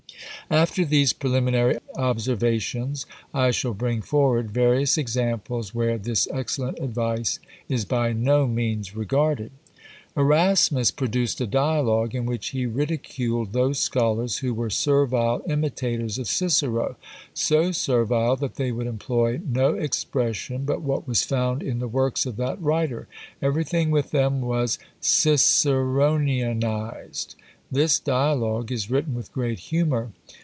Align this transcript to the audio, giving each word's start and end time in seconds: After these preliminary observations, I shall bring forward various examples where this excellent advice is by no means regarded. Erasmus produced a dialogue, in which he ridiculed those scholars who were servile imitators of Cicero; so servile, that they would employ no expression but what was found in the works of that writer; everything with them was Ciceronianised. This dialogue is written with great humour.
After 0.49 0.83
these 0.83 1.13
preliminary 1.13 1.77
observations, 1.95 3.05
I 3.33 3.51
shall 3.51 3.73
bring 3.73 4.01
forward 4.01 4.51
various 4.51 4.97
examples 4.97 5.73
where 5.73 5.97
this 5.97 6.27
excellent 6.29 6.77
advice 6.79 7.39
is 7.69 7.85
by 7.85 8.11
no 8.11 8.45
means 8.47 8.93
regarded. 8.93 9.53
Erasmus 10.17 10.91
produced 10.91 11.39
a 11.39 11.47
dialogue, 11.47 12.13
in 12.13 12.25
which 12.25 12.49
he 12.49 12.65
ridiculed 12.65 13.53
those 13.53 13.79
scholars 13.79 14.39
who 14.39 14.53
were 14.53 14.69
servile 14.69 15.41
imitators 15.47 16.17
of 16.17 16.27
Cicero; 16.27 16.97
so 17.33 17.71
servile, 17.71 18.35
that 18.35 18.55
they 18.55 18.73
would 18.73 18.87
employ 18.87 19.39
no 19.47 19.75
expression 19.75 20.65
but 20.65 20.81
what 20.81 21.07
was 21.07 21.23
found 21.23 21.63
in 21.63 21.79
the 21.79 21.87
works 21.87 22.25
of 22.25 22.35
that 22.37 22.61
writer; 22.61 23.07
everything 23.41 23.89
with 23.89 24.11
them 24.11 24.41
was 24.41 24.77
Ciceronianised. 24.99 27.35
This 27.71 27.99
dialogue 27.99 28.69
is 28.69 28.91
written 28.91 29.15
with 29.15 29.31
great 29.31 29.59
humour. 29.59 30.11